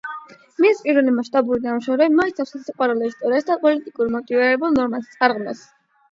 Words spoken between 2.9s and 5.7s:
ისტორიას და პოლიტიკურად მოტივირებულ რომანს, წარღვნას.